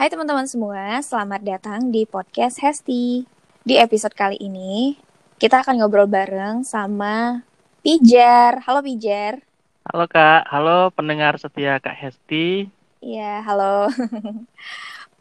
Hai 0.00 0.08
teman-teman 0.08 0.48
semua, 0.48 0.96
selamat 1.04 1.44
datang 1.44 1.92
di 1.92 2.08
podcast 2.08 2.56
Hesti. 2.64 3.28
Di 3.60 3.76
episode 3.76 4.16
kali 4.16 4.40
ini, 4.40 4.96
kita 5.36 5.60
akan 5.60 5.76
ngobrol 5.76 6.08
bareng 6.08 6.64
sama 6.64 7.44
Pijar. 7.84 8.64
Halo 8.64 8.80
Pijar. 8.80 9.44
Halo 9.84 10.08
Kak, 10.08 10.48
halo 10.48 10.88
pendengar 10.96 11.36
setia 11.36 11.76
Kak 11.84 11.92
Hesti. 11.92 12.72
Iya, 13.04 13.44
halo. 13.44 13.92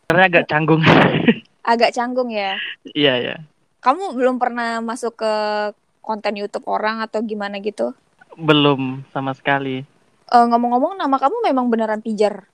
Sebenarnya 0.08 0.28
agak 0.32 0.46
canggung. 0.48 0.80
Agak 1.76 1.92
canggung 1.92 2.32
ya. 2.32 2.56
Iya 2.96 3.14
ya. 3.20 3.36
Kamu 3.84 4.16
belum 4.16 4.40
pernah 4.40 4.80
masuk 4.80 5.20
ke 5.20 5.34
konten 6.00 6.40
YouTube 6.40 6.72
orang 6.72 7.04
atau 7.04 7.20
gimana 7.20 7.60
gitu? 7.60 7.92
Belum 8.40 9.04
sama 9.12 9.36
sekali. 9.36 9.84
Eh, 10.32 10.46
ngomong-ngomong, 10.48 10.96
nama 10.96 11.20
kamu 11.20 11.52
memang 11.52 11.68
beneran 11.68 12.00
Pijar. 12.00 12.48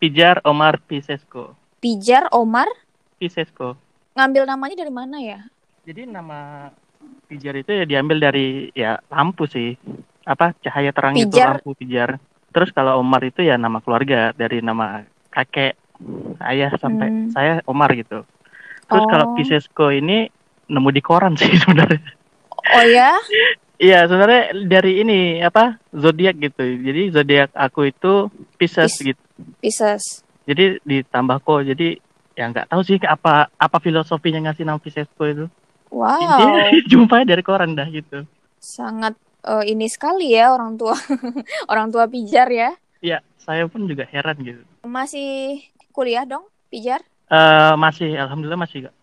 Pijar 0.00 0.40
Omar 0.42 0.80
Pisesko. 0.80 1.52
Pijar 1.76 2.32
Omar, 2.32 2.68
Pisesko. 3.16 3.76
ngambil 4.10 4.42
namanya 4.44 4.74
dari 4.76 4.88
mana 4.90 5.16
ya? 5.16 5.44
Jadi 5.84 6.04
nama 6.04 6.68
Pijar 7.24 7.54
itu 7.54 7.70
ya 7.70 7.84
diambil 7.84 8.16
dari 8.18 8.68
ya 8.72 8.96
lampu 9.06 9.44
sih. 9.44 9.76
Apa 10.24 10.52
cahaya 10.58 10.90
terang 10.90 11.12
itu 11.14 11.28
Pijar. 11.28 11.60
lampu 11.60 11.72
Pijar. 11.74 12.16
Terus 12.50 12.72
kalau 12.72 12.96
Omar 12.96 13.20
itu 13.22 13.40
ya 13.40 13.54
nama 13.54 13.78
keluarga 13.78 14.32
dari 14.32 14.60
nama 14.60 15.04
kakek 15.28 15.76
ayah 16.42 16.72
sampai 16.74 17.06
Hmm. 17.06 17.28
saya 17.30 17.52
Omar 17.64 17.92
gitu. 17.92 18.24
Terus 18.86 19.04
Oh. 19.04 19.08
kalau 19.08 19.36
Pisesko 19.36 19.88
ini 19.90 20.32
nemu 20.66 20.88
di 20.90 21.00
koran 21.00 21.36
sih 21.36 21.48
sebenarnya. 21.62 22.00
Oh 22.72 22.84
ya? 22.84 23.20
Iya, 23.76 24.04
sebenarnya 24.04 24.42
dari 24.66 25.00
ini 25.00 25.20
apa 25.40 25.76
zodiak 25.90 26.36
gitu. 26.36 26.60
Jadi 26.60 27.08
zodiak 27.10 27.52
aku 27.54 27.84
itu 27.86 28.28
Pisces 28.56 28.92
Pis- 28.94 29.12
gitu. 29.12 29.22
Pisces. 29.58 30.22
Jadi 30.44 30.80
ditambah 30.82 31.40
ko. 31.42 31.60
Jadi 31.60 32.00
ya 32.34 32.48
nggak 32.48 32.70
tahu 32.70 32.80
sih 32.80 32.96
apa 33.04 33.52
apa 33.52 33.76
filosofinya 33.78 34.48
ngasih 34.48 34.64
nama 34.64 34.80
Piscesko 34.80 35.24
itu. 35.24 35.46
Wow, 35.90 36.22
Intinya 36.22 36.64
jumpa 36.90 37.26
dari 37.26 37.42
koran 37.42 37.74
dah 37.74 37.88
gitu. 37.90 38.22
sangat 38.60 39.16
eh, 39.42 39.72
ini 39.72 39.88
sekali 39.88 40.32
ya 40.32 40.52
orang 40.52 40.76
tua. 40.76 40.94
orang 41.72 41.90
tua 41.90 42.06
Pijar 42.06 42.48
ya. 42.48 42.70
Iya, 43.00 43.18
saya 43.40 43.64
pun 43.66 43.88
juga 43.88 44.04
heran 44.04 44.36
gitu. 44.40 44.60
Masih 44.84 45.60
kuliah 45.90 46.24
dong, 46.24 46.44
Pijar? 46.68 47.00
Eh 47.30 47.74
masih, 47.78 48.18
alhamdulillah 48.18 48.58
masih 48.58 48.90
gak 48.90 48.94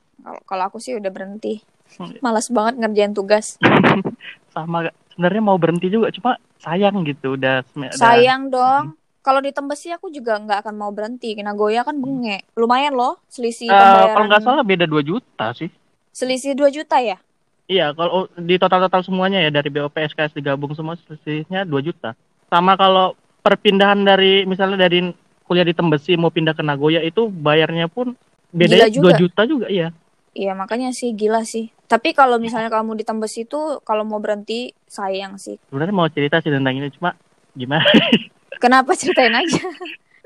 Kalau 0.44 0.64
aku 0.68 0.78
sih 0.78 0.94
udah 0.98 1.10
berhenti. 1.10 1.64
Hmm. 1.98 2.20
Malas 2.20 2.52
banget 2.52 2.78
ngerjain 2.84 3.16
tugas. 3.16 3.56
sama. 4.54 4.92
Sebenarnya 5.14 5.42
mau 5.42 5.58
berhenti 5.58 5.90
juga, 5.90 6.14
cuma 6.14 6.38
sayang 6.62 7.02
gitu. 7.02 7.34
Udah, 7.34 7.66
udah- 7.74 7.98
Sayang 7.98 8.54
dong. 8.54 8.97
Kalau 9.28 9.44
di 9.44 9.52
Tembesi 9.52 9.92
aku 9.92 10.08
juga 10.08 10.40
nggak 10.40 10.64
akan 10.64 10.76
mau 10.80 10.88
berhenti. 10.96 11.36
Nagoya 11.36 11.84
kan 11.84 12.00
benge. 12.00 12.48
Lumayan 12.56 12.96
loh 12.96 13.20
selisih 13.28 13.68
Eh, 13.68 13.76
pembayaran. 13.76 14.16
kalau 14.16 14.26
nggak 14.32 14.44
salah 14.48 14.64
beda 14.64 14.88
2 14.88 15.04
juta 15.04 15.52
sih. 15.52 15.68
Selisih 16.16 16.56
2 16.56 16.72
juta 16.72 16.96
ya? 17.04 17.20
Iya, 17.68 17.92
kalau 17.92 18.32
di 18.40 18.56
total-total 18.56 19.04
semuanya 19.04 19.44
ya 19.44 19.52
dari 19.52 19.68
BOP 19.68 19.92
SKS 19.92 20.32
digabung 20.32 20.72
semua 20.72 20.96
selisihnya 20.96 21.68
2 21.68 21.84
juta. 21.84 22.16
Sama 22.48 22.80
kalau 22.80 23.20
perpindahan 23.44 24.00
dari 24.00 24.48
misalnya 24.48 24.88
dari 24.88 25.12
kuliah 25.44 25.68
di 25.68 25.76
Tembesi 25.76 26.16
mau 26.16 26.32
pindah 26.32 26.56
ke 26.56 26.64
Nagoya 26.64 27.04
itu 27.04 27.28
bayarnya 27.28 27.92
pun 27.92 28.16
bedanya 28.56 28.88
Gila 28.88 29.12
juga. 29.12 29.12
2 29.12 29.22
juta 29.28 29.42
juga 29.44 29.68
iya. 29.68 29.92
Iya 30.32 30.56
makanya 30.56 30.96
sih 30.96 31.12
gila 31.12 31.44
sih. 31.44 31.68
Tapi 31.92 32.16
kalau 32.16 32.40
misalnya 32.40 32.72
kamu 32.72 32.96
di 32.96 33.04
Tembesi 33.04 33.44
itu 33.44 33.84
kalau 33.84 34.08
mau 34.08 34.24
berhenti 34.24 34.72
sayang 34.88 35.36
sih. 35.36 35.60
Sebenarnya 35.68 35.92
mau 35.92 36.08
cerita 36.08 36.40
sih 36.40 36.48
tentang 36.48 36.80
ini 36.80 36.88
cuma 36.96 37.12
gimana? 37.52 37.84
Kenapa 38.58 38.94
ceritain 39.00 39.34
aja? 39.34 39.62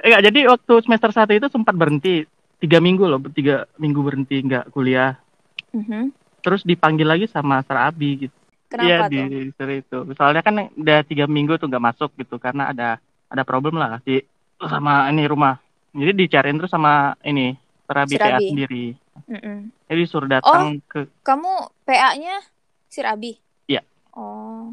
Enggak, 0.02 0.22
jadi 0.32 0.40
waktu 0.50 0.74
semester 0.82 1.12
1 1.14 1.38
itu 1.38 1.48
sempat 1.54 1.76
berhenti 1.78 2.26
tiga 2.58 2.78
minggu 2.82 3.06
loh, 3.06 3.22
tiga 3.34 3.66
minggu 3.78 4.00
berhenti 4.02 4.42
nggak 4.42 4.74
kuliah. 4.74 5.18
Mhm. 5.74 6.10
Terus 6.42 6.66
dipanggil 6.66 7.06
lagi 7.06 7.26
sama 7.30 7.62
Sar 7.66 7.90
Abi 7.90 8.28
gitu. 8.28 8.38
Iya 8.72 9.04
Kenapa 9.04 9.12
di 9.12 9.18
tuh? 9.20 9.28
disuruh 9.52 9.76
itu. 9.78 9.97
Soalnya 10.16 10.41
kan 10.41 10.56
udah 10.74 11.00
tiga 11.03 11.25
minggu 11.28 11.59
tuh 11.59 11.68
nggak 11.68 11.86
masuk 11.91 12.09
gitu 12.18 12.40
karena 12.40 12.72
ada 12.72 12.97
ada 13.28 13.44
problem 13.44 13.75
lah 13.78 14.00
di 14.02 14.24
sama 14.58 15.12
ini 15.12 15.28
rumah. 15.28 15.59
Jadi 15.91 16.16
dicariin 16.16 16.56
terus 16.56 16.72
sama 16.72 17.14
ini 17.28 17.52
terapi 17.84 18.16
PA 18.16 18.40
sendiri. 18.40 18.96
Mm-mm. 19.28 19.58
Jadi 19.91 20.02
suruh 20.08 20.30
datang 20.31 20.80
ke 20.88 21.03
Kamu 21.20 21.84
PA-nya 21.84 22.40
Sirabi? 22.88 23.36
Iya. 23.68 23.84
Oh. 24.16 24.72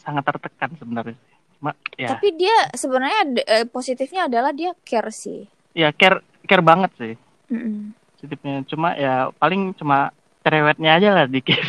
sangat 0.00 0.24
tertekan 0.28 0.76
sebenarnya. 0.76 1.16
Cuma 1.64 1.72
ya 1.96 2.12
Tapi 2.12 2.36
dia 2.36 2.52
sebenarnya 2.70 3.20
eh, 3.40 3.64
positifnya 3.64 4.28
adalah 4.28 4.52
dia 4.52 4.76
care 4.84 5.08
sih. 5.08 5.48
ya 5.72 5.88
care 5.90 6.20
care 6.44 6.60
banget 6.60 6.92
sih 6.94 7.14
Mm-mm. 7.48 7.96
positifnya. 8.14 8.60
Cuma 8.68 8.92
ya 8.94 9.32
paling 9.34 9.72
cuma 9.72 10.12
cerewetnya 10.40 11.00
aja 11.00 11.08
lah 11.10 11.24
dikit. 11.24 11.56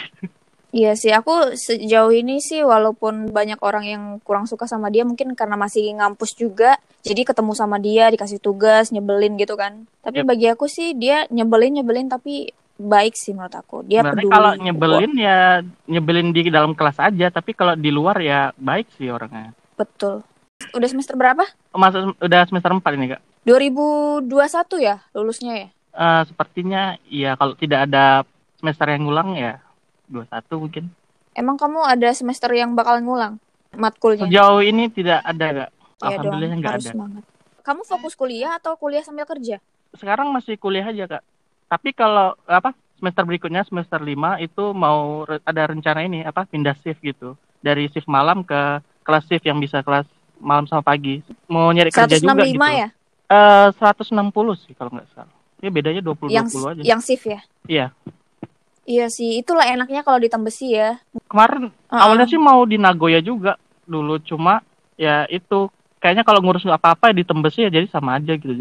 Iya 0.69 0.91
sih, 0.91 1.07
aku 1.07 1.55
sejauh 1.55 2.11
ini 2.11 2.43
sih 2.43 2.59
walaupun 2.59 3.31
banyak 3.31 3.63
orang 3.63 3.87
yang 3.87 4.03
kurang 4.19 4.43
suka 4.43 4.67
sama 4.67 4.91
dia 4.91 5.07
mungkin 5.07 5.31
karena 5.31 5.55
masih 5.55 5.87
ngampus 5.95 6.35
juga, 6.35 6.75
jadi 6.99 7.23
ketemu 7.23 7.55
sama 7.55 7.79
dia 7.79 8.11
dikasih 8.11 8.43
tugas 8.43 8.91
nyebelin 8.91 9.39
gitu 9.39 9.55
kan. 9.55 9.87
Tapi 10.03 10.19
Yep. 10.19 10.27
bagi 10.27 10.47
aku 10.51 10.67
sih 10.67 10.91
dia 10.91 11.31
nyebelin 11.31 11.79
nyebelin 11.79 12.11
tapi 12.11 12.51
baik 12.75 13.15
sih 13.15 13.31
menurut 13.31 13.55
aku. 13.55 13.87
Dia 13.87 14.03
Sebenarnya 14.03 14.19
peduli. 14.19 14.33
kalau 14.35 14.51
nyebelin 14.59 15.11
ya 15.15 15.37
nyebelin 15.87 16.35
di 16.35 16.51
dalam 16.51 16.75
kelas 16.75 16.99
aja, 16.99 17.31
tapi 17.31 17.55
kalau 17.55 17.79
di 17.79 17.87
luar 17.87 18.19
ya 18.19 18.51
baik 18.59 18.91
sih 18.91 19.07
orangnya. 19.07 19.55
Betul. 19.75 20.23
Udah 20.71 20.87
semester 20.87 21.15
berapa? 21.15 21.43
Masa 21.71 22.15
udah 22.15 22.41
semester 22.47 22.71
4 22.71 22.95
ini, 22.95 23.11
Kak. 23.11 23.21
2021 23.45 24.25
ya 24.81 24.95
lulusnya 25.11 25.53
ya? 25.55 25.67
Eh, 25.95 26.21
sepertinya 26.27 26.81
ya 27.07 27.35
kalau 27.35 27.55
tidak 27.55 27.87
ada 27.87 28.25
semester 28.57 28.87
yang 28.89 29.05
ngulang 29.05 29.29
ya 29.35 29.59
21 30.09 30.27
mungkin. 30.57 30.83
Emang 31.31 31.55
kamu 31.55 31.83
ada 31.83 32.09
semester 32.11 32.51
yang 32.51 32.73
bakal 32.73 32.99
ngulang 32.99 33.39
matkulnya? 33.71 34.25
Sejauh 34.25 34.59
ini 34.59 34.87
tidak 34.87 35.19
ada, 35.21 35.47
Kak. 35.47 35.69
Iya 35.95 36.07
Alhamdulillah 36.11 36.57
nggak 36.57 36.75
ada. 36.75 36.91
banget. 36.93 37.23
Kamu 37.61 37.81
fokus 37.83 38.13
kuliah 38.13 38.55
atau 38.55 38.75
kuliah 38.75 39.01
sambil 39.01 39.25
kerja? 39.25 39.57
Sekarang 39.91 40.31
masih 40.31 40.55
kuliah 40.55 40.85
aja, 40.85 41.07
Kak. 41.07 41.23
Tapi 41.65 41.89
kalau 41.91 42.35
apa 42.45 42.71
semester 42.95 43.23
berikutnya 43.23 43.63
semester 43.63 43.99
5 43.99 44.11
itu 44.39 44.63
mau 44.71 45.23
re- 45.23 45.43
ada 45.43 45.67
rencana 45.67 45.99
ini 46.01 46.23
apa 46.23 46.43
pindah 46.45 46.75
shift 46.79 46.99
gitu. 47.01 47.35
Dari 47.59 47.89
shift 47.89 48.07
malam 48.07 48.43
ke 48.43 48.79
kelas 49.05 49.23
shift 49.29 49.45
yang 49.45 49.61
bisa 49.61 49.85
kelas 49.85 50.09
malam 50.41 50.65
sama 50.65 50.81
pagi. 50.81 51.21
Mau 51.45 51.69
nyari 51.69 51.93
kerja 51.93 52.17
165 52.17 52.25
juga 52.25 52.41
gitu. 52.43 52.81
ya? 52.81 52.89
Eh 53.25 53.67
160 53.77 54.65
sih 54.65 54.73
kalau 54.73 54.89
nggak 54.91 55.07
salah. 55.13 55.31
Ya 55.61 55.69
bedanya 55.69 56.01
20 56.01 56.27
Yang 56.33 56.47
20 56.57 56.71
aja. 56.73 56.81
yang 56.83 56.99
shift 56.99 57.25
ya? 57.25 57.39
Iya. 57.65 57.87
Iya 58.85 59.09
sih, 59.09 59.41
itulah 59.41 59.65
enaknya 59.65 60.05
kalau 60.05 60.21
di 60.21 60.29
Tembesi 60.29 60.77
ya. 60.77 61.01
Kemarin 61.25 61.73
Heeh. 61.73 62.01
awalnya 62.01 62.29
sih 62.29 62.37
mau 62.37 62.61
di 62.69 62.77
Nagoya 62.77 63.17
juga 63.17 63.57
dulu 63.85 64.21
cuma 64.21 64.61
ya 64.93 65.25
itu 65.25 65.69
kayaknya 65.97 66.21
kalau 66.21 66.41
ngurus 66.41 66.65
apa-apa 66.69 67.09
di 67.09 67.25
Tembesi 67.25 67.65
ya 67.65 67.73
jadi 67.73 67.89
sama 67.89 68.17
aja 68.17 68.33
gitu 68.37 68.53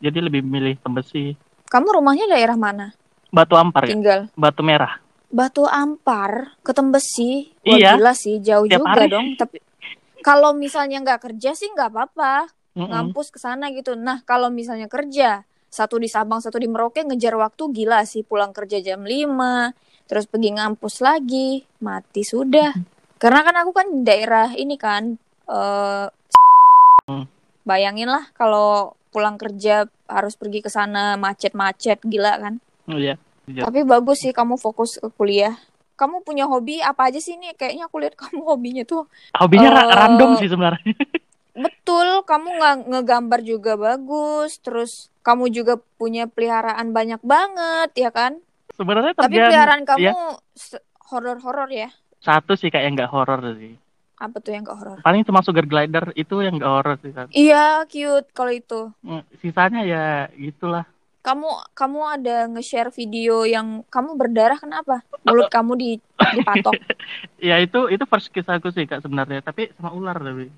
jadi, 0.00 0.18
lebih 0.24 0.40
milih 0.44 0.76
Tembesi 0.80 1.36
Kamu 1.68 2.00
rumahnya 2.00 2.28
daerah 2.32 2.56
mana? 2.56 2.96
Batu 3.28 3.56
Ampar 3.60 3.84
ya 3.84 3.92
Tinggal 3.92 4.20
Batu 4.32 4.60
Merah 4.64 5.00
Batu 5.28 5.68
Ampar 5.68 6.56
ke 6.64 6.72
Tembesi. 6.72 7.52
Wah 7.60 7.76
Iya. 7.76 7.92
gila 8.00 8.12
sih, 8.16 8.40
jauh 8.40 8.64
Tiap 8.64 8.80
juga 8.80 8.88
hari. 8.96 9.12
dong. 9.12 9.26
Tapi 9.36 9.60
kalau 10.24 10.54
misalnya 10.54 11.02
nggak 11.02 11.30
kerja 11.30 11.54
sih 11.54 11.70
nggak 11.72 11.90
apa-apa, 11.90 12.50
Mm-mm. 12.74 12.88
ngampus 12.88 13.34
ke 13.34 13.38
sana 13.38 13.70
gitu. 13.74 13.94
Nah 13.98 14.22
kalau 14.22 14.48
misalnya 14.52 14.86
kerja, 14.90 15.42
satu 15.68 16.00
di 16.00 16.08
Sabang, 16.08 16.40
satu 16.40 16.56
di 16.56 16.68
Merauke 16.70 17.04
ngejar 17.04 17.36
waktu 17.36 17.70
gila 17.72 18.02
sih. 18.08 18.24
Pulang 18.24 18.56
kerja 18.56 18.80
jam 18.80 19.04
5, 19.04 19.72
terus 20.08 20.24
pergi 20.26 20.56
ngampus 20.56 21.00
lagi, 21.04 21.62
mati 21.84 22.22
sudah. 22.24 22.72
Karena 23.18 23.40
kan 23.42 23.54
aku 23.62 23.70
kan 23.74 23.86
daerah 24.06 24.54
ini 24.54 24.76
kan, 24.78 25.16
eh 25.48 26.06
Hmm. 27.08 27.24
bayangin 27.64 28.04
lah 28.04 28.28
kalau 28.36 28.92
pulang 29.08 29.40
kerja 29.40 29.88
harus 30.04 30.36
pergi 30.36 30.60
ke 30.60 30.68
sana 30.68 31.16
macet-macet 31.16 32.04
gila 32.04 32.36
kan. 32.36 32.60
Oh, 32.84 33.00
iya 33.00 33.16
Iya. 33.48 33.64
Tapi 33.64 33.80
bagus 33.88 34.20
sih 34.20 34.36
kamu 34.36 34.60
fokus 34.60 35.00
ke 35.00 35.08
kuliah. 35.16 35.56
Kamu 35.98 36.22
punya 36.22 36.46
hobi 36.46 36.78
apa 36.80 37.10
aja 37.10 37.18
sih 37.18 37.34
nih? 37.36 37.52
Kayaknya 37.58 37.84
aku 37.90 37.96
lihat 38.02 38.14
kamu 38.22 38.40
hobinya 38.46 38.82
tuh 38.86 39.02
hobinya 39.34 39.68
Eh, 39.74 39.96
random 39.98 40.30
sih 40.38 40.48
sebenarnya 40.48 40.94
betul. 41.64 42.22
Kamu 42.22 42.48
nggak 42.58 42.74
ngegambar 42.90 43.40
juga 43.42 43.72
bagus. 43.74 44.62
Terus 44.62 44.92
kamu 45.26 45.50
juga 45.50 45.74
punya 45.98 46.24
peliharaan 46.30 46.94
banyak 46.94 47.20
banget 47.20 47.90
ya 47.98 48.10
kan? 48.14 48.38
sebenarnya 48.78 49.12
Tapi 49.18 49.34
peliharaan 49.36 49.82
kamu 49.84 50.00
iya. 50.00 50.14
se- 50.54 50.84
horor-horor 51.10 51.68
ya? 51.72 51.90
satu 52.18 52.58
sih 52.58 52.66
kayak 52.70 52.98
nggak 52.98 53.10
horor 53.14 53.40
sih 53.58 53.74
Apa 54.18 54.42
tuh 54.42 54.50
yang 54.50 54.66
gak 54.66 54.78
horor? 54.82 54.98
paling 55.06 55.22
cuma 55.22 55.38
sugar 55.46 55.62
glider 55.62 56.10
itu 56.18 56.42
yang 56.42 56.58
nggak 56.58 56.72
horor 56.74 56.94
sih 56.98 57.14
Iya 57.30 57.86
cute 57.86 58.28
kalau 58.34 58.50
itu. 58.50 58.80
Mm, 59.06 59.22
sisanya 59.38 59.80
ya 59.86 60.04
gitulah 60.34 60.82
Kamu 61.18 61.74
kamu 61.74 62.00
ada 62.18 62.36
nge-share 62.46 62.94
video 62.94 63.42
yang 63.42 63.82
kamu 63.90 64.14
berdarah 64.14 64.56
kenapa? 64.56 65.02
Mulut 65.26 65.50
kamu 65.50 65.72
di 65.76 65.90
dipatok. 66.18 66.74
ya 67.48 67.58
itu 67.58 67.90
itu 67.90 68.04
first 68.06 68.30
kiss 68.30 68.46
aku 68.48 68.70
sih 68.70 68.86
kak 68.86 69.02
sebenarnya 69.02 69.42
tapi 69.42 69.70
sama 69.76 69.90
ular 69.92 70.16
tapi 70.16 70.48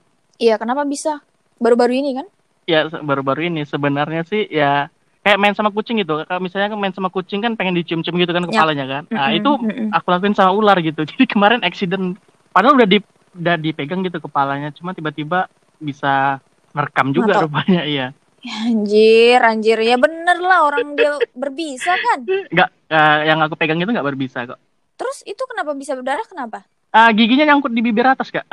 Iya 0.40 0.56
kenapa 0.56 0.88
bisa? 0.88 1.20
Baru-baru 1.60 2.00
ini 2.00 2.16
kan? 2.16 2.28
ya 2.68 2.86
baru-baru 2.86 3.50
ini 3.50 3.66
sebenarnya 3.66 4.22
sih 4.22 4.46
ya 4.46 4.86
kayak 5.26 5.38
main 5.40 5.54
sama 5.58 5.68
kucing 5.74 6.00
gitu. 6.00 6.22
Kalau 6.24 6.40
misalnya 6.40 6.72
main 6.78 6.94
sama 6.94 7.12
kucing 7.12 7.44
kan 7.44 7.58
pengen 7.58 7.76
dicium-cium 7.76 8.16
gitu 8.16 8.32
kan 8.32 8.46
Yap. 8.46 8.52
kepalanya 8.54 8.86
kan. 8.88 9.02
Nah, 9.12 9.34
itu 9.34 9.50
aku 9.92 10.06
lakuin 10.08 10.32
sama 10.32 10.54
ular 10.54 10.78
gitu. 10.80 11.04
Jadi 11.10 11.24
kemarin 11.28 11.60
accident 11.66 12.16
padahal 12.54 12.78
udah 12.80 12.88
di 12.88 12.98
udah 13.36 13.56
dipegang 13.58 14.02
gitu 14.02 14.18
kepalanya, 14.18 14.74
cuma 14.74 14.90
tiba-tiba 14.90 15.46
bisa 15.78 16.42
merekam 16.74 17.14
juga 17.14 17.38
Mantap. 17.38 17.44
rupanya 17.46 17.82
iya. 17.86 18.06
Anjir, 18.40 19.40
anjir. 19.44 19.76
Ya 19.80 20.00
bener 20.00 20.40
lah 20.40 20.64
orang 20.64 20.96
dia 20.96 21.20
berbisa 21.36 21.92
kan. 21.92 22.24
Enggak 22.24 22.70
eh, 22.88 23.18
yang 23.28 23.38
aku 23.44 23.54
pegang 23.56 23.76
itu 23.76 23.90
nggak 23.92 24.06
berbisa 24.06 24.48
kok. 24.48 24.58
Terus 24.96 25.24
itu 25.24 25.42
kenapa 25.48 25.72
bisa 25.76 25.96
berdarah 25.96 26.24
kenapa? 26.24 26.64
Ah, 26.90 27.08
giginya 27.14 27.48
nyangkut 27.48 27.70
di 27.70 27.80
bibir 27.80 28.04
atas, 28.04 28.28
Kak. 28.28 28.44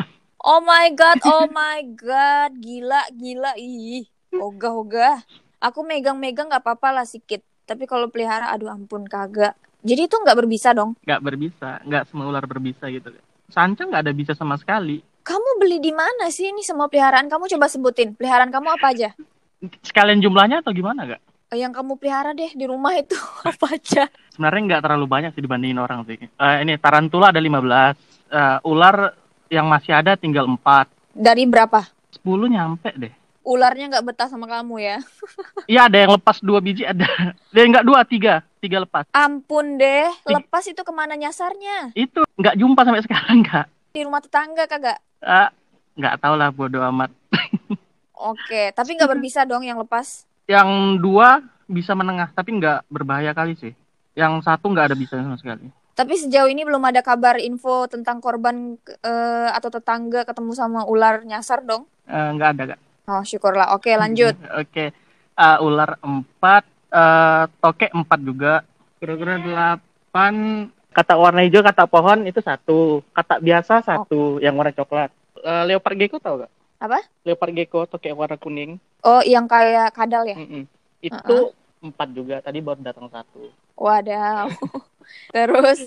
Oh 0.46 0.62
my 0.62 0.94
god, 0.94 1.18
oh 1.26 1.50
my 1.58 1.82
god. 1.98 2.54
Gila, 2.56 3.10
gila. 3.12 3.52
Ih, 3.58 4.08
ogah-ogah. 4.32 5.26
Aku 5.58 5.82
megang-megang 5.82 6.48
nggak 6.48 6.62
apa-apa 6.62 7.02
lah 7.02 7.06
sedikit. 7.08 7.42
Tapi 7.68 7.90
kalau 7.90 8.08
pelihara, 8.08 8.54
aduh 8.54 8.72
ampun 8.72 9.04
kagak. 9.10 9.58
Jadi 9.84 10.08
itu 10.08 10.16
nggak 10.16 10.38
berbisa 10.38 10.72
dong. 10.72 10.96
Nggak 11.04 11.22
berbisa, 11.26 11.82
nggak 11.84 12.04
semua 12.08 12.26
ular 12.30 12.46
berbisa 12.46 12.88
gitu. 12.88 13.12
Sanca 13.50 13.84
nggak 13.84 14.04
ada 14.08 14.14
bisa 14.14 14.32
sama 14.38 14.56
sekali. 14.56 15.02
Kamu 15.28 15.60
beli 15.60 15.84
di 15.84 15.92
mana 15.92 16.32
sih 16.32 16.54
ini 16.54 16.64
semua 16.64 16.88
peliharaan? 16.88 17.28
Kamu 17.28 17.52
coba 17.52 17.68
sebutin. 17.68 18.16
Peliharaan 18.16 18.54
kamu 18.54 18.80
apa 18.80 18.96
aja? 18.96 19.10
Sekalian 19.82 20.22
jumlahnya 20.22 20.62
atau 20.62 20.70
gimana, 20.70 21.10
Kak? 21.10 21.22
Eh, 21.50 21.58
Yang 21.58 21.80
kamu 21.82 21.92
pelihara 21.98 22.32
deh 22.36 22.52
di 22.54 22.66
rumah 22.68 22.94
itu 22.94 23.18
apa 23.50 23.66
aja? 23.74 24.06
Sebenarnya 24.36 24.62
nggak 24.68 24.82
terlalu 24.86 25.06
banyak 25.08 25.32
sih 25.34 25.42
dibandingin 25.42 25.80
orang 25.82 26.06
sih. 26.06 26.18
Eh, 26.20 26.58
ini 26.62 26.78
tarantula 26.78 27.34
ada 27.34 27.42
15, 27.42 27.96
Eh, 28.28 28.60
ular 28.68 29.16
yang 29.48 29.72
masih 29.72 29.96
ada 29.96 30.20
tinggal 30.20 30.44
4. 30.44 30.92
Dari 31.16 31.48
berapa? 31.48 31.80
10 32.12 32.52
nyampe 32.52 32.92
deh. 33.00 33.14
Ularnya 33.48 33.88
nggak 33.88 34.04
betah 34.04 34.28
sama 34.28 34.44
kamu 34.44 34.76
ya? 34.84 34.98
Iya 35.72 35.88
ada 35.88 35.98
yang 36.00 36.12
lepas 36.20 36.44
dua 36.44 36.60
biji 36.60 36.84
ada. 36.84 37.08
Dan 37.56 37.72
nggak 37.72 37.88
dua 37.88 38.04
tiga, 38.04 38.44
tiga 38.60 38.84
lepas. 38.84 39.08
Ampun 39.16 39.80
deh, 39.80 40.12
lepas 40.28 40.68
itu 40.68 40.80
ke 40.80 40.92
mana 40.92 41.16
nyasarnya? 41.16 41.96
Itu 41.96 42.28
nggak 42.36 42.60
jumpa 42.60 42.84
sampai 42.84 43.04
sekarang 43.08 43.40
kak. 43.48 43.66
Di 43.96 44.04
rumah 44.04 44.20
tetangga 44.20 44.68
kagak? 44.68 45.00
Ah, 45.24 45.48
nggak 45.96 46.20
tahu 46.20 46.36
lah 46.36 46.52
bodo 46.52 46.84
amat. 46.92 47.08
Oke, 48.18 48.74
tapi 48.74 48.98
nggak 48.98 49.14
berbisa 49.14 49.46
dong 49.46 49.62
yang 49.62 49.78
lepas. 49.78 50.26
Yang 50.50 50.70
dua 50.98 51.46
bisa 51.70 51.94
menengah 51.94 52.34
tapi 52.34 52.58
nggak 52.58 52.90
berbahaya 52.90 53.36
kali 53.38 53.54
sih. 53.60 53.74
Yang 54.18 54.50
satu 54.50 54.74
nggak 54.74 54.94
ada 54.94 54.98
bisa 54.98 55.22
sama 55.22 55.38
sekali. 55.38 55.70
Tapi 55.98 56.14
sejauh 56.14 56.50
ini 56.50 56.62
belum 56.62 56.82
ada 56.82 57.02
kabar 57.02 57.42
info 57.42 57.90
tentang 57.90 58.22
korban 58.22 58.78
eh, 59.02 59.50
atau 59.50 59.70
tetangga 59.70 60.26
ketemu 60.26 60.52
sama 60.54 60.86
ular 60.86 61.26
nyasar 61.26 61.66
dong? 61.66 61.90
Eh, 62.06 62.30
nggak 62.38 62.50
ada 62.58 62.64
kak. 62.74 62.80
Oh, 63.08 63.24
syukurlah. 63.24 63.74
Oke, 63.74 63.94
lanjut. 63.98 64.38
Oke. 64.58 64.94
Ah, 65.38 65.62
ular 65.62 65.98
empat, 66.02 66.66
eh, 66.94 67.44
tokek 67.62 67.94
empat 67.94 68.20
juga. 68.22 68.54
Kira-kira 68.98 69.38
delapan. 69.42 70.34
Kata 70.94 71.14
warna 71.14 71.46
hijau, 71.46 71.62
kata 71.62 71.86
pohon 71.86 72.26
itu 72.26 72.42
satu. 72.42 73.06
Kata 73.14 73.38
biasa 73.38 73.86
satu, 73.86 74.42
yang 74.42 74.58
warna 74.58 74.74
coklat. 74.74 75.14
Eh, 75.38 75.64
leopard 75.70 75.98
gecko 75.98 76.18
tau 76.18 76.42
gak? 76.42 76.52
Apa? 76.78 77.02
Leopard 77.26 77.54
gecko, 77.58 77.90
tokek 77.90 78.14
warna 78.14 78.38
kuning. 78.38 78.78
Oh, 79.02 79.22
yang 79.26 79.50
kayak 79.50 79.94
kadal 79.98 80.26
ya? 80.30 80.38
Mm-mm. 80.38 80.70
Itu 81.02 81.54
empat 81.82 82.08
juga. 82.14 82.36
Tadi 82.42 82.62
baru 82.62 82.82
datang 82.86 83.10
satu. 83.10 83.50
Wadaw. 83.78 84.50
Terus 85.36 85.80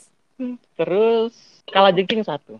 Terus 0.74 1.32
kalajengking 1.68 2.24
satu. 2.24 2.58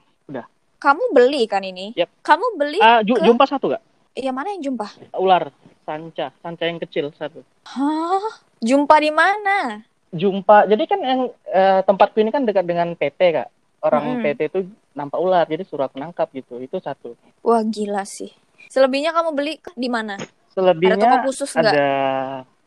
kamu 0.81 1.13
beli 1.13 1.45
kan 1.45 1.61
ini? 1.61 1.93
Yap. 1.93 2.09
Kamu 2.25 2.57
beli? 2.57 2.81
Ah, 2.81 3.05
ju- 3.05 3.13
ke- 3.13 3.21
jumpa 3.21 3.45
satu 3.45 3.69
gak? 3.69 3.85
Yang 4.17 4.33
mana 4.33 4.49
yang 4.57 4.63
jumpa? 4.65 4.87
Ular, 5.13 5.53
sanca, 5.85 6.33
sanca 6.41 6.65
yang 6.65 6.81
kecil 6.81 7.13
satu. 7.21 7.45
Hah? 7.69 8.41
Jumpa 8.65 8.97
di 8.97 9.13
mana? 9.13 9.85
Jumpa. 10.09 10.65
Jadi 10.73 10.85
kan 10.89 11.01
yang 11.05 11.21
eh, 11.53 11.81
tempatku 11.85 12.17
ini 12.25 12.33
kan 12.33 12.49
dekat 12.49 12.65
dengan 12.65 12.97
PT 12.97 13.21
kak. 13.29 13.53
Orang 13.81 14.21
Mm-mm. 14.21 14.23
PT 14.23 14.41
itu 14.53 14.61
nampak 14.93 15.17
ular, 15.17 15.49
jadi 15.49 15.65
suruh 15.65 15.89
aku 15.89 15.97
nangkap 15.97 16.29
gitu. 16.31 16.61
Itu 16.61 16.77
satu. 16.79 17.17
Wah, 17.41 17.65
gila 17.65 18.05
sih. 18.05 18.29
Selebihnya 18.69 19.11
kamu 19.11 19.33
beli 19.33 19.57
di 19.73 19.89
mana? 19.89 20.21
Selebihnya 20.53 21.01
Ada 21.01 21.05
toko 21.17 21.19
khusus 21.33 21.51
nggak? 21.51 21.73
ada 21.73 21.89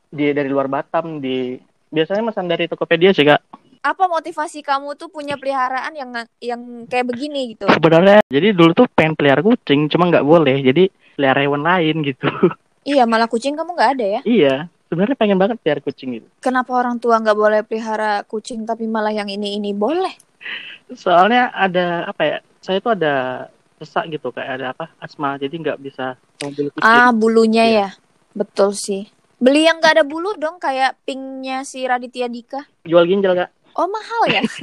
di 0.10 0.26
dari 0.34 0.50
luar 0.50 0.68
Batam 0.68 1.22
di 1.22 1.58
biasanya 1.90 2.34
pesan 2.34 2.50
dari 2.50 2.66
Tokopedia 2.66 3.14
sih 3.14 3.24
kak. 3.24 3.42
Apa 3.84 4.08
motivasi 4.08 4.64
kamu 4.64 4.96
tuh 4.96 5.12
punya 5.12 5.36
peliharaan 5.36 5.94
yang 5.94 6.10
yang 6.40 6.62
kayak 6.88 7.08
begini 7.08 7.54
gitu? 7.54 7.68
Sebenarnya 7.68 8.24
jadi 8.32 8.56
dulu 8.56 8.72
tuh 8.74 8.88
pengen 8.90 9.14
pelihara 9.14 9.44
kucing, 9.44 9.92
cuma 9.92 10.08
nggak 10.08 10.24
boleh. 10.24 10.56
Jadi 10.60 10.88
pelihara 11.14 11.40
hewan 11.44 11.62
lain 11.62 12.02
gitu. 12.02 12.26
Iya, 12.84 13.08
malah 13.08 13.32
kucing 13.32 13.56
kamu 13.56 13.80
nggak 13.80 13.92
ada 13.96 14.06
ya? 14.20 14.22
iya, 14.28 14.56
sebenarnya 14.92 15.16
pengen 15.16 15.40
banget 15.40 15.56
pelihara 15.64 15.80
kucing 15.80 16.20
gitu. 16.20 16.28
Kenapa 16.44 16.76
orang 16.76 17.00
tua 17.00 17.16
nggak 17.16 17.32
boleh 17.32 17.64
pelihara 17.64 18.28
kucing 18.28 18.68
tapi 18.68 18.92
malah 18.92 19.16
yang 19.16 19.32
ini 19.32 19.56
ini 19.56 19.72
boleh? 19.72 20.12
Soalnya 20.94 21.50
ada 21.50 22.06
apa 22.06 22.22
ya? 22.24 22.38
Saya 22.60 22.80
tuh 22.80 22.94
ada 22.94 23.48
sesak 23.78 24.08
gitu 24.08 24.32
kayak 24.32 24.52
ada 24.58 24.66
apa 24.72 24.88
asma 24.98 25.36
jadi 25.36 25.52
nggak 25.52 25.80
bisa 25.80 26.16
mobil 26.40 26.72
kucing. 26.72 26.88
Ah, 26.88 27.12
bulunya 27.12 27.64
Iya. 27.66 27.80
ya. 27.80 27.90
Betul 28.34 28.74
sih. 28.74 29.10
Beli 29.38 29.68
yang 29.68 29.84
nggak 29.84 30.00
ada 30.00 30.06
bulu 30.08 30.34
dong 30.36 30.56
kayak 30.56 30.96
pinknya 31.04 31.68
si 31.68 31.84
Raditya 31.84 32.32
Dika. 32.32 32.64
Jual 32.88 33.04
ginjal 33.04 33.36
kak. 33.36 33.52
Oh, 33.76 33.90
mahal 33.90 34.22
ya? 34.30 34.42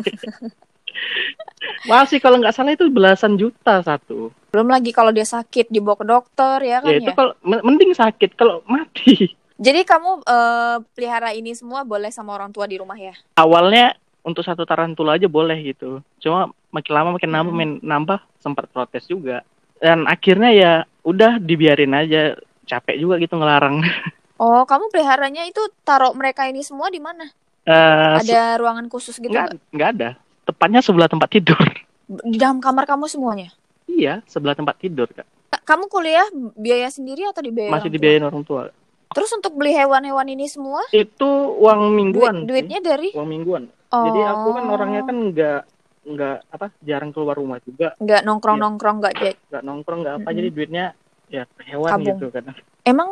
Masih 1.84 2.18
kalau 2.18 2.40
nggak 2.40 2.54
salah 2.54 2.72
itu 2.72 2.88
belasan 2.88 3.36
juta 3.36 3.80
satu. 3.80 4.32
Belum 4.50 4.68
lagi 4.68 4.90
kalau 4.90 5.12
dia 5.12 5.24
sakit 5.24 5.68
dibawa 5.68 5.96
ke 5.96 6.06
dokter 6.06 6.56
ya 6.64 6.80
kan 6.80 6.90
ya 6.90 6.96
ya. 6.96 7.00
itu 7.04 7.12
kalau 7.12 7.32
men- 7.44 7.62
mending 7.62 7.92
sakit 7.92 8.34
kalau 8.34 8.64
mati. 8.64 9.36
Jadi 9.60 9.84
kamu 9.84 10.24
eh, 10.24 10.76
pelihara 10.96 11.36
ini 11.36 11.52
semua 11.52 11.84
boleh 11.84 12.08
sama 12.08 12.32
orang 12.32 12.48
tua 12.48 12.64
di 12.64 12.80
rumah 12.80 12.96
ya? 12.96 13.12
Awalnya 13.36 13.92
untuk 14.22 14.40
satu 14.40 14.62
tarantula 14.62 15.14
aja 15.14 15.26
boleh 15.26 15.56
gitu. 15.64 16.00
Cuma 16.18 16.40
makin 16.70 16.92
lama 16.92 17.08
makin 17.14 17.30
nambah, 17.30 17.52
Hmm. 17.52 17.80
nambah 17.80 18.18
sempat 18.36 18.68
protes 18.68 19.04
juga. 19.04 19.42
Dan 19.76 20.04
akhirnya 20.04 20.50
ya 20.50 20.72
udah 21.00 21.36
dibiarin 21.36 21.92
aja. 21.92 22.36
Capek 22.62 22.96
juga 22.96 23.16
gitu 23.16 23.34
ngelarang. 23.34 23.80
Oh, 24.36 24.64
kamu 24.64 24.88
peliharanya 24.88 25.44
itu 25.44 25.60
taruh 25.82 26.16
mereka 26.16 26.48
ini 26.48 26.64
semua 26.64 26.88
di 26.88 26.96
mana? 26.96 27.28
Eh, 27.62 28.16
se- 28.24 28.32
Ada 28.32 28.56
ruangan 28.56 28.88
khusus 28.88 29.12
gitu 29.14 29.28
nggak 29.28 29.52
nggak? 29.52 29.60
nggak 29.68 29.88
ada. 29.92 30.08
Tepatnya 30.42 30.80
sebelah 30.80 31.06
tempat 31.06 31.28
tidur. 31.28 31.60
Di 32.24 32.40
dalam 32.40 32.56
kamar 32.56 32.88
kamu 32.88 33.04
semuanya? 33.04 33.52
iya, 33.84 34.24
sebelah 34.24 34.56
tempat 34.56 34.80
tidur 34.80 35.12
kak. 35.12 35.28
Kamu 35.60 35.86
kuliah 35.86 36.24
biaya 36.56 36.88
sendiri 36.88 37.28
atau 37.28 37.44
dibiayai 37.44 37.68
Masih 37.68 37.92
dibiayain 37.92 38.24
orang 38.24 38.40
tua. 38.40 38.72
Terus 39.12 39.28
untuk 39.34 39.52
beli 39.52 39.70
hewan-hewan 39.70 40.24
ini 40.26 40.48
semua, 40.48 40.88
Itu 40.88 41.28
uang 41.58 41.80
duit, 41.82 41.92
mingguan. 41.92 42.34
sih. 42.38 42.46
duitnya 42.48 42.80
dari? 42.80 43.08
Uang 43.12 43.28
mingguan. 43.28 43.68
Oh, 43.90 44.06
Jadi 44.06 44.20
aku 44.22 44.48
kan 44.54 44.64
orangnya 44.70 45.02
kan 45.02 45.16
nggak 45.34 45.60
nggak 46.00 46.36
apa 46.48 46.66
jarang 46.80 47.10
keluar 47.10 47.36
rumah 47.36 47.58
juga, 47.60 47.92
nggak 47.98 48.22
nongkrong-nongkrong 48.24 48.96
nggak 49.02 49.14
ja- 49.18 49.38
nggak 49.50 49.62
nongkrong 49.66 49.98
nggak 50.00 50.14
apa. 50.16 50.28
Mm-mm. 50.30 50.38
Jadi 50.38 50.48
duitnya 50.54 50.84
ya 51.28 51.42
hewan 51.66 51.90
Tabung. 51.90 52.06
gitu 52.08 52.26
kan. 52.30 52.42
Emang 52.86 53.08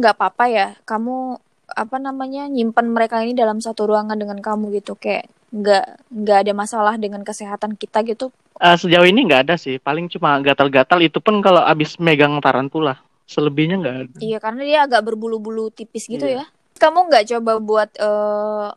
nggak 0.00 0.14
apa-apa 0.18 0.44
ya, 0.48 0.66
kamu 0.82 1.36
apa 1.72 1.96
namanya 1.96 2.48
nyimpen 2.48 2.92
mereka 2.92 3.20
ini 3.24 3.32
dalam 3.32 3.60
satu 3.60 3.86
ruangan 3.86 4.16
dengan 4.18 4.40
kamu 4.40 4.72
gitu, 4.80 4.96
kayak 4.96 5.28
nggak 5.52 5.84
nggak 6.10 6.38
ada 6.48 6.52
masalah 6.56 6.94
dengan 6.96 7.22
kesehatan 7.22 7.76
kita 7.76 8.00
gitu? 8.08 8.32
Eh, 8.56 8.76
sejauh 8.76 9.04
ini 9.04 9.28
nggak 9.28 9.52
ada 9.52 9.54
sih, 9.60 9.76
paling 9.76 10.08
cuma 10.08 10.40
gatal-gatal 10.40 11.00
itu 11.00 11.20
pun 11.20 11.44
kalau 11.44 11.60
abis 11.60 12.00
megang 12.00 12.40
tarantula. 12.40 12.98
Selebihnya 13.28 13.76
nggak 13.80 13.96
ada. 13.96 14.16
Iya, 14.18 14.38
karena 14.42 14.62
dia 14.66 14.78
agak 14.84 15.02
berbulu-bulu 15.06 15.70
tipis 15.70 16.08
gitu 16.08 16.24
Iya. 16.24 16.44
ya. 16.44 16.44
Kamu 16.76 17.06
nggak 17.08 17.24
coba 17.36 17.52
buat 17.62 17.90
eh, 17.96 18.68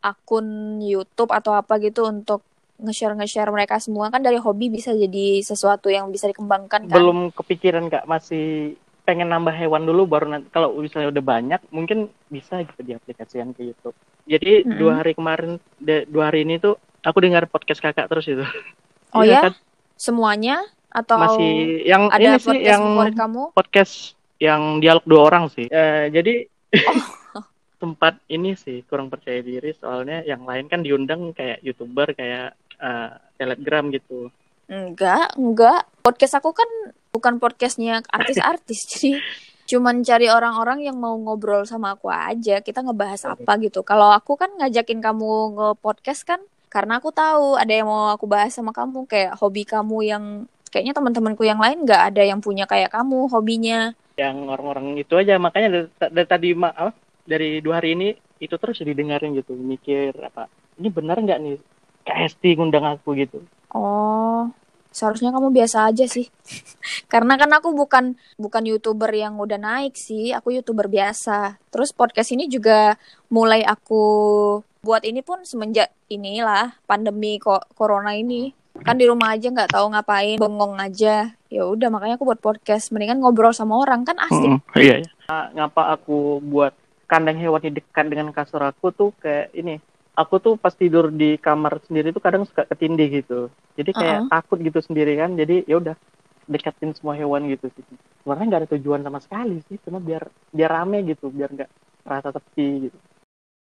akun 0.00 0.46
YouTube 0.78 1.30
atau 1.30 1.52
apa 1.52 1.76
gitu 1.78 2.04
untuk 2.04 2.40
nge-share 2.76 3.12
nge-share 3.12 3.48
mereka 3.48 3.76
semua 3.76 4.08
kan 4.08 4.20
dari 4.20 4.40
hobi 4.40 4.72
bisa 4.72 4.90
jadi 4.90 5.40
sesuatu 5.40 5.86
yang 5.86 6.08
bisa 6.08 6.24
dikembangkan 6.26 6.88
kan? 6.88 6.96
Belum 6.96 7.28
kepikiran 7.30 7.86
kak, 7.86 8.04
masih 8.04 8.74
pengen 9.04 9.28
nambah 9.28 9.52
hewan 9.52 9.84
dulu 9.84 10.06
baru 10.06 10.26
nanti 10.28 10.48
kalau 10.48 10.72
misalnya 10.74 11.10
udah 11.10 11.20
banyak 11.20 11.60
mungkin 11.68 12.08
bisa 12.26 12.62
gitu 12.62 12.80
diaplikasikan 12.80 13.52
ke 13.52 13.68
YouTube. 13.68 13.96
Jadi 14.24 14.62
Mm-mm. 14.62 14.76
dua 14.76 14.92
hari 14.96 15.12
kemarin, 15.12 15.50
de- 15.76 16.06
dua 16.06 16.30
hari 16.30 16.42
ini 16.42 16.56
tuh 16.56 16.74
aku 17.00 17.20
dengar 17.20 17.44
podcast 17.44 17.80
kakak 17.80 18.06
terus 18.06 18.24
itu. 18.24 18.44
Oh 19.10 19.20
Iya, 19.20 19.32
ya? 19.32 19.40
kan? 19.50 19.54
Semuanya 19.94 20.56
atau 20.88 21.16
masih 21.18 21.82
yang 21.84 22.08
ada 22.08 22.18
ini 22.18 22.38
sih 22.38 22.48
podcast 22.48 22.64
yang 22.64 22.82
favorit 22.84 23.14
kamu? 23.14 23.42
podcast 23.52 23.92
yang 24.38 24.62
dialog 24.78 25.04
dua 25.04 25.20
orang 25.26 25.44
sih. 25.50 25.66
Eh, 25.66 26.08
jadi 26.08 26.34
Oh. 26.70 26.94
tempat 27.80 28.20
ini 28.28 28.52
sih 28.54 28.84
kurang 28.84 29.08
percaya 29.08 29.40
diri 29.40 29.72
soalnya 29.72 30.20
yang 30.28 30.44
lain 30.44 30.68
kan 30.68 30.84
diundang 30.84 31.32
kayak 31.32 31.64
youtuber 31.64 32.12
kayak 32.12 32.52
eh, 32.76 33.10
telegram 33.40 33.88
gitu. 33.88 34.28
Enggak, 34.70 35.34
enggak. 35.34 35.88
Podcast 36.04 36.38
aku 36.38 36.54
kan 36.54 36.68
bukan 37.10 37.42
podcastnya 37.42 38.04
artis-artis, 38.06 38.86
jadi 38.94 39.18
cuman 39.66 40.02
cari 40.06 40.30
orang-orang 40.30 40.86
yang 40.86 40.94
mau 41.00 41.16
ngobrol 41.18 41.66
sama 41.66 41.98
aku 41.98 42.06
aja. 42.06 42.62
Kita 42.62 42.86
ngebahas 42.86 43.34
apa 43.34 43.58
gitu. 43.58 43.82
Kalau 43.82 44.14
aku 44.14 44.38
kan 44.38 44.52
ngajakin 44.60 45.02
kamu 45.02 45.58
nge-podcast 45.58 46.22
kan 46.22 46.40
karena 46.70 47.02
aku 47.02 47.10
tahu 47.10 47.58
ada 47.58 47.72
yang 47.74 47.90
mau 47.90 48.14
aku 48.14 48.30
bahas 48.30 48.54
sama 48.54 48.70
kamu 48.70 49.02
kayak 49.10 49.34
hobi 49.42 49.66
kamu 49.66 50.06
yang 50.06 50.24
kayaknya 50.70 50.94
teman-temanku 50.94 51.42
yang 51.42 51.58
lain 51.58 51.82
nggak 51.82 52.14
ada 52.14 52.22
yang 52.22 52.38
punya 52.38 52.64
kayak 52.70 52.94
kamu 52.94 53.26
hobinya. 53.26 53.90
Yang 54.14 54.36
orang-orang 54.46 54.86
itu 55.02 55.18
aja 55.18 55.34
makanya 55.42 55.68
dari, 55.74 55.86
dari 56.14 56.28
tadi 56.30 56.48
ma 56.54 56.70
apa, 56.70 56.94
dari 57.30 57.62
dua 57.62 57.78
hari 57.78 57.94
ini 57.94 58.08
itu 58.42 58.58
terus 58.58 58.82
didengarin 58.82 59.38
gitu 59.38 59.54
mikir 59.54 60.10
apa 60.18 60.50
ini 60.82 60.90
benar 60.90 61.22
nggak 61.22 61.38
nih 61.38 61.56
KST 62.02 62.42
ngundang 62.58 62.82
aku 62.90 63.14
gitu 63.14 63.38
Oh, 63.70 64.50
seharusnya 64.90 65.30
kamu 65.30 65.54
biasa 65.54 65.90
aja 65.90 66.06
sih. 66.10 66.26
Karena 67.12 67.38
kan 67.38 67.50
aku 67.54 67.70
bukan 67.74 68.18
bukan 68.34 68.62
youtuber 68.66 69.10
yang 69.14 69.38
udah 69.38 69.58
naik 69.58 69.94
sih, 69.94 70.34
aku 70.34 70.58
youtuber 70.58 70.90
biasa. 70.90 71.58
Terus 71.70 71.94
podcast 71.94 72.34
ini 72.34 72.50
juga 72.50 72.98
mulai 73.30 73.62
aku 73.62 74.02
buat 74.80 75.04
ini 75.06 75.22
pun 75.22 75.44
semenjak 75.46 75.92
inilah 76.10 76.74
pandemi 76.88 77.38
kok 77.38 77.70
corona 77.78 78.16
ini. 78.18 78.50
Kan 78.80 78.96
di 78.96 79.04
rumah 79.04 79.36
aja 79.36 79.52
nggak 79.52 79.76
tahu 79.76 79.92
ngapain, 79.92 80.38
bengong 80.40 80.78
aja. 80.80 81.36
Ya 81.50 81.62
udah 81.66 81.90
makanya 81.92 82.16
aku 82.16 82.26
buat 82.26 82.42
podcast. 82.42 82.90
Mendingan 82.90 83.22
ngobrol 83.22 83.54
sama 83.54 83.78
orang 83.78 84.02
kan 84.02 84.16
asik. 84.18 84.50
Mm, 84.56 84.60
iya, 84.78 84.94
iya. 85.04 85.10
Nah, 85.28 85.46
ngapa 85.54 85.94
aku 85.94 86.42
buat 86.42 86.72
kandang 87.10 87.42
hewan 87.42 87.58
di 87.58 87.74
dekat 87.74 88.06
dengan 88.06 88.30
kasur 88.30 88.62
aku 88.62 88.94
tuh 88.94 89.10
kayak 89.18 89.50
ini 89.58 89.82
aku 90.14 90.38
tuh 90.38 90.54
pas 90.54 90.70
tidur 90.70 91.10
di 91.10 91.34
kamar 91.42 91.82
sendiri 91.82 92.14
tuh 92.14 92.22
kadang 92.22 92.46
suka 92.46 92.62
ketindih 92.70 93.22
gitu 93.22 93.50
jadi 93.74 93.90
kayak 93.90 94.18
Uh-uh. 94.22 94.30
takut 94.30 94.58
gitu 94.62 94.78
sendiri 94.78 95.18
kan 95.18 95.34
jadi 95.34 95.66
ya 95.66 95.82
udah 95.82 95.98
deketin 96.46 96.94
semua 96.94 97.18
hewan 97.18 97.50
gitu 97.50 97.66
sih 97.74 97.82
sebenarnya 98.22 98.46
nggak 98.46 98.60
ada 98.62 98.70
tujuan 98.78 99.02
sama 99.02 99.18
sekali 99.18 99.58
sih 99.66 99.74
cuma 99.82 99.98
biar 99.98 100.30
biar 100.54 100.70
rame 100.70 101.02
gitu 101.02 101.34
biar 101.34 101.50
nggak 101.50 101.70
rasa 102.06 102.30
sepi 102.30 102.90
gitu 102.90 102.98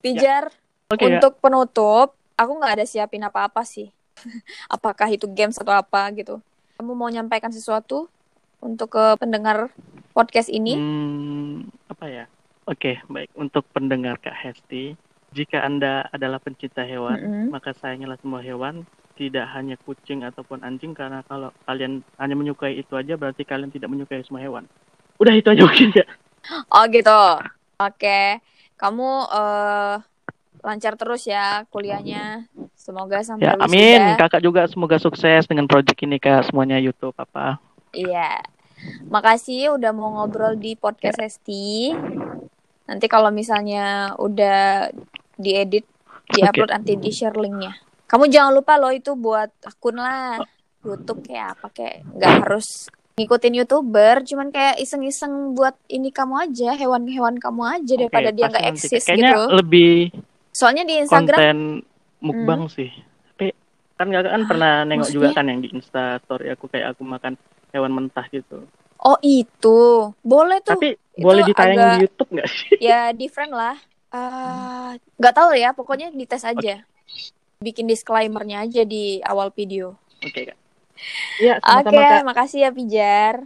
Pijar, 0.02 0.50
oke 0.90 0.98
ya. 0.98 1.22
untuk 1.22 1.38
penutup, 1.38 2.18
aku 2.34 2.52
nggak 2.58 2.82
ada 2.82 2.86
siapin 2.90 3.22
apa-apa 3.22 3.62
sih. 3.62 3.94
Apakah 4.76 5.06
itu 5.14 5.30
games 5.30 5.62
atau 5.62 5.78
apa 5.78 6.10
gitu. 6.18 6.42
Kamu 6.82 6.98
mau 6.98 7.06
nyampaikan 7.06 7.54
sesuatu 7.54 8.10
untuk 8.58 8.98
ke 8.98 9.06
pendengar 9.22 9.70
podcast 10.18 10.50
ini? 10.50 10.74
Hmm, 10.74 11.70
apa 11.86 12.10
ya 12.10 12.26
oke 12.68 12.92
baik 13.10 13.32
untuk 13.38 13.66
pendengar 13.72 14.18
Kak 14.22 14.36
Hesti 14.36 14.98
jika 15.32 15.64
anda 15.64 16.06
adalah 16.12 16.44
pencinta 16.44 16.84
hewan 16.84 17.18
Mm-mm. 17.18 17.46
maka 17.54 17.72
sayangilah 17.78 18.20
semua 18.20 18.44
hewan 18.44 18.84
tidak 19.16 19.46
hanya 19.54 19.78
kucing 19.86 20.26
ataupun 20.26 20.66
anjing 20.66 20.98
karena 20.98 21.22
kalau 21.30 21.54
kalian 21.68 22.02
hanya 22.18 22.36
menyukai 22.36 22.76
itu 22.80 22.98
aja 22.98 23.16
berarti 23.16 23.46
kalian 23.46 23.70
tidak 23.70 23.92
menyukai 23.92 24.24
semua 24.26 24.42
hewan 24.42 24.66
udah 25.22 25.34
itu 25.38 25.48
aja 25.52 25.62
mungkin 25.62 25.94
ya 25.94 26.06
Oh 26.74 26.84
gitu. 26.90 27.22
Oke, 27.82 28.42
kamu 28.78 29.10
eh, 29.30 29.96
lancar 30.62 30.94
terus 30.98 31.26
ya 31.26 31.66
kuliahnya. 31.70 32.46
Semoga 32.78 33.22
sampai 33.22 33.46
Ya, 33.46 33.58
amin. 33.62 34.18
Kakak 34.18 34.42
juga 34.42 34.66
semoga 34.70 34.98
sukses 34.98 35.46
dengan 35.46 35.70
proyek 35.70 35.98
ini 36.06 36.18
kak 36.18 36.50
semuanya 36.50 36.82
YouTube 36.82 37.14
apa. 37.18 37.62
Iya. 37.94 38.42
Makasih 39.12 39.76
udah 39.76 39.92
mau 39.92 40.14
ngobrol 40.16 40.56
di 40.56 40.78
podcast 40.80 41.20
Hesti. 41.20 41.92
Nanti 42.88 43.06
kalau 43.08 43.32
misalnya 43.32 44.16
udah 44.20 44.92
diedit, 45.40 45.88
diupload 46.32 46.72
nanti 46.72 46.96
di 47.00 47.12
share 47.12 47.36
linknya. 47.36 47.76
Kamu 48.08 48.28
jangan 48.28 48.52
lupa 48.52 48.76
loh 48.76 48.92
itu 48.92 49.16
buat 49.16 49.52
akun 49.64 50.00
lah. 50.00 50.42
YouTube 50.82 51.22
kayak 51.30 51.60
apa 51.60 51.68
kayak 51.70 51.96
nggak 52.10 52.32
harus 52.42 52.90
ngikutin 53.20 53.54
youtuber, 53.62 54.26
cuman 54.26 54.50
kayak 54.50 54.82
iseng-iseng 54.82 55.54
buat 55.54 55.78
ini 55.92 56.10
kamu 56.10 56.50
aja, 56.50 56.74
hewan-hewan 56.74 57.38
kamu 57.38 57.62
aja 57.68 57.94
daripada 58.00 58.30
Oke, 58.34 58.38
dia 58.40 58.46
nggak 58.50 58.68
eksis 58.74 59.04
Kayaknya 59.06 59.30
gitu. 59.30 59.42
lebih 59.62 59.96
Soalnya 60.52 60.84
di 60.84 60.96
Instagram, 61.00 61.38
konten 61.40 61.58
mukbang 62.20 62.62
sih. 62.68 62.92
Tapi 63.32 63.56
kan 63.96 64.08
kakak 64.12 64.32
kan 64.34 64.44
pernah 64.50 64.74
nengok 64.84 65.10
juga 65.14 65.32
maksudnya? 65.32 65.38
kan 65.38 65.52
yang 65.52 65.60
di 65.64 65.70
Insta 65.72 66.06
story 66.28 66.48
aku 66.52 66.66
kayak 66.68 66.98
aku 66.98 67.02
makan 67.08 67.34
hewan 67.72 67.92
mentah 67.92 68.28
gitu. 68.28 68.64
oh 68.98 69.18
itu 69.20 69.80
boleh 70.22 70.60
tuh. 70.60 70.76
Tapi 70.76 70.94
itu 70.94 71.20
boleh 71.20 71.42
ditayangin 71.44 71.76
agak- 71.76 71.92
di 71.92 72.02
YouTube 72.02 72.30
nggak 72.32 72.48
sih? 72.48 72.70
ya 72.80 73.02
different 73.12 73.52
lah 73.52 73.78
Eh, 74.12 74.92
nggak 75.16 75.32
tahu 75.34 75.56
ya 75.56 75.72
pokoknya 75.72 76.12
dites 76.12 76.44
aja 76.44 76.84
bikin 77.58 77.86
disclaimernya 77.86 78.62
aja 78.62 78.84
di 78.84 79.24
awal 79.24 79.50
video 79.50 79.96
Oke 80.20 80.46
kak. 80.46 80.58
Iya, 81.40 81.58
oke 81.58 81.90
kak. 81.90 82.22
makasih 82.22 82.60
ya 82.62 82.70
Pijar 82.70 83.40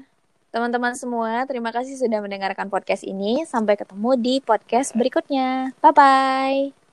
teman-teman 0.49 0.95
semua 0.95 1.45
terima 1.45 1.69
kasih 1.69 1.93
sudah 1.95 2.17
mendengarkan 2.17 2.67
podcast 2.67 3.03
ini 3.03 3.43
sampai 3.43 3.75
ketemu 3.75 4.09
di 4.15 4.33
podcast 4.39 4.91
berikutnya 4.91 5.69
bye 5.77 5.91
bye 5.91 6.84